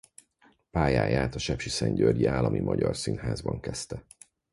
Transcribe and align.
Pályáját 0.71 1.35
a 1.35 1.39
Sepsiszentgyörgyi 1.39 2.25
Állami 2.25 2.59
Magyar 2.59 2.97
Színházban 2.97 3.59
kezdte. 3.59 4.05